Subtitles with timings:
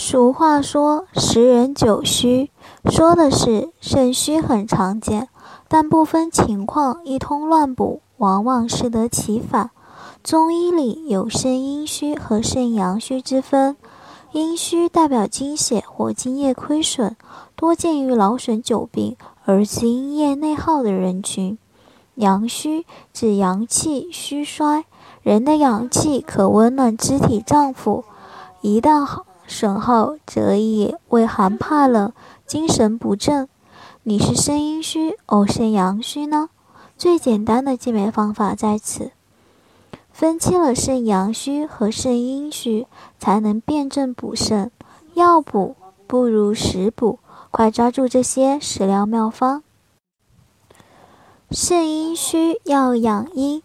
[0.00, 2.52] 俗话说“十人九虚”，
[2.88, 5.28] 说的是肾虚很常见，
[5.66, 9.70] 但部分情况一通乱补，往往适得其反。
[10.22, 13.76] 中医里有肾阴虚和肾阳虚之分，
[14.30, 17.16] 阴虚代表精血或精液亏损，
[17.56, 21.58] 多见于劳损久病而精液内耗的人群；
[22.14, 24.84] 阳虚指阳气虚衰，
[25.22, 28.04] 人的阳气可温暖肢体脏腑，
[28.60, 29.24] 一旦好。
[29.48, 32.12] 损耗则以畏寒怕冷、
[32.46, 33.48] 精神不振。
[34.02, 36.50] 你是肾阴虚，偶肾阳虚呢？
[36.98, 39.10] 最简单的鉴别方法在此，
[40.12, 42.86] 分清了肾阳虚和肾阴虚，
[43.18, 44.70] 才能辨证补肾。
[45.14, 45.76] 药补
[46.06, 47.18] 不如食补，
[47.50, 49.62] 快抓住这些食疗妙方。
[51.50, 53.62] 肾阴虚要养阴，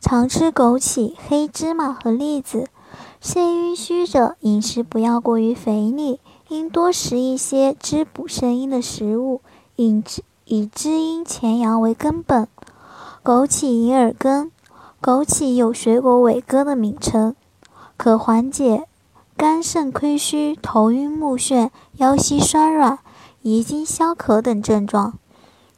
[0.00, 2.68] 常吃枸杞、黑芝麻和栗子。
[3.22, 6.18] 肾阴虚者，饮食不要过于肥腻，
[6.48, 9.42] 应多食一些滋补肾阴的食物，
[9.76, 12.48] 以滋以滋阴潜阳为根本。
[13.22, 14.50] 枸杞银耳羹，
[15.02, 17.36] 枸杞有水果伟哥的名称，
[17.98, 18.86] 可缓解
[19.36, 21.68] 肝肾亏虚、头晕目眩、
[21.98, 23.00] 腰膝酸软、
[23.42, 25.18] 遗精消渴等症状。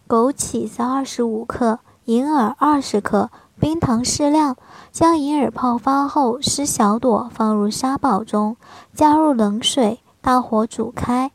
[0.06, 3.30] 枸杞在二十五克，银耳二十克。
[3.60, 4.56] 冰糖适量，
[4.90, 8.56] 将银耳泡发后撕小朵，放入砂煲中，
[8.92, 11.30] 加入冷水，大火煮开，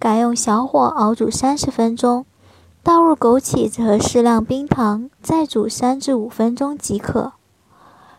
[0.00, 2.26] 改用小火熬煮三十分钟。
[2.82, 7.34] 倒入枸杞和适量冰糖，再煮三至五分钟即可。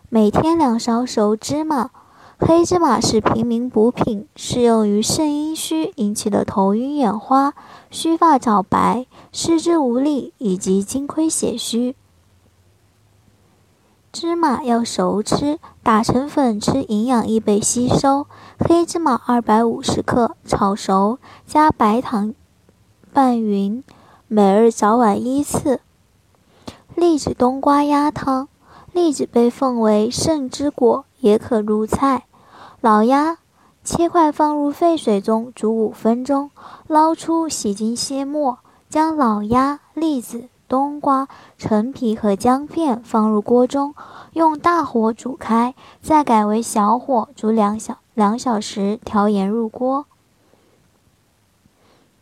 [0.08, 1.90] 每天两勺熟芝麻，
[2.38, 7.53] 黑芝麻是平民补品，适用于肾阴虚引起的头晕眼花、
[7.90, 11.96] 须发早白、四肢无力以及精亏血虚。
[14.12, 18.28] 芝麻要熟吃，打成粉吃，营养易被吸收。
[18.59, 22.34] 黑芝麻二百五十克，炒熟，加白糖
[23.12, 23.84] 拌匀，
[24.28, 25.79] 每日早晚一次。
[26.96, 28.47] 栗子冬瓜鸭汤，
[28.95, 32.28] 栗子被奉为肾之果，也可入菜。
[32.79, 33.39] 老鸭
[33.83, 36.50] 切块放入沸水中煮五分钟，
[36.88, 40.47] 捞出洗净切末，将老鸭、栗子。
[40.69, 43.94] 冬瓜、陈皮和姜片放入锅中，
[44.31, 50.05] 用大火煮开，再改为小火煮两小两小时，调盐入锅。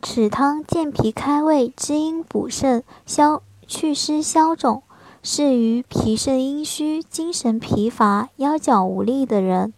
[0.02, 4.82] 此汤健脾开胃、滋阴补肾、消祛湿消肿，
[5.26, 9.72] 适于脾肾阴虚、精神疲乏、腰脚无力的人。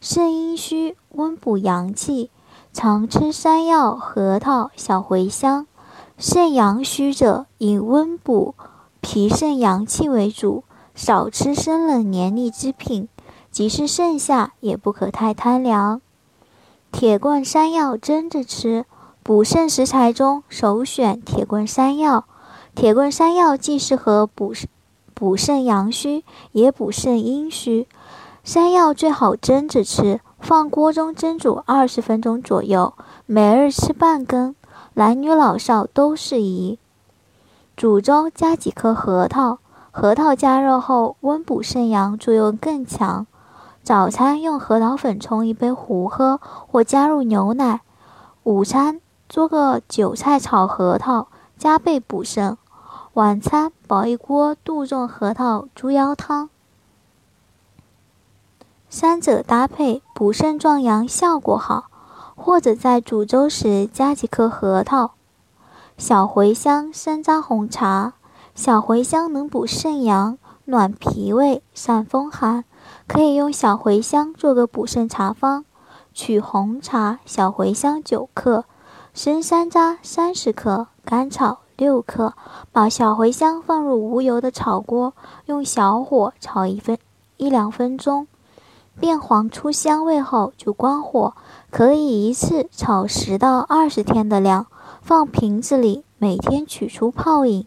[0.00, 2.30] 肾阴虚温补阳气，
[2.72, 5.66] 常吃山药、核桃、小茴香。
[6.16, 8.54] 肾阳虚者，以温补
[9.02, 10.64] 脾肾阳气为主，
[10.94, 13.06] 少吃生冷黏腻之品。
[13.50, 16.00] 即是盛夏，也不可太贪凉。
[16.90, 18.86] 铁棍山药蒸着吃，
[19.22, 22.24] 补肾食材中首选铁棍山药。
[22.80, 24.66] 铁棍山药既适合补肾
[25.12, 27.86] 补肾阳虚，也补肾阴虚。
[28.42, 32.94] 山药最好蒸着吃，放锅中蒸煮二十分钟左右，
[33.26, 34.56] 每日吃半根。
[34.94, 36.78] 男女老少都适宜。
[37.76, 39.58] 煮中加几颗核桃，
[39.90, 43.26] 核桃加热后温补肾阳作用更强。
[43.82, 47.82] 早餐用核桃粉冲一杯糊喝，或加入牛奶。
[48.44, 52.56] 午餐做个韭菜炒核桃，加倍补肾。
[53.14, 56.48] 晚餐煲一锅杜仲核桃猪腰汤。
[58.88, 61.86] 三者搭配，补肾壮阳效果好。
[62.36, 65.10] 或者在煮粥时加几颗核桃、
[65.98, 68.14] 小茴香、山楂红茶。
[68.54, 72.64] 小茴香能补肾阳、暖脾胃、散风寒，
[73.06, 75.66] 可以用小茴香做个补肾茶方。
[76.14, 78.64] 取红茶、小茴香九克，
[79.12, 82.34] 生山楂三十克，甘草六克。
[82.70, 85.14] 把小茴香放入无油的炒锅，
[85.46, 86.96] 用小火炒一分
[87.38, 88.28] 一两分钟。
[89.00, 91.34] 变黄出香味后就关火，
[91.70, 94.66] 可以一次炒十到二十天的量，
[95.00, 97.66] 放瓶子里，每天取出泡饮。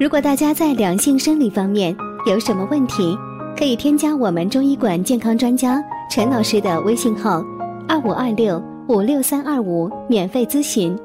[0.00, 1.94] 如果大家在两性生理方面
[2.26, 3.16] 有什么问题，
[3.56, 7.44] 可以添加我们中医馆健康专家陈老师的微信号：
[7.86, 10.98] 二五二六五六三二五，免费咨询。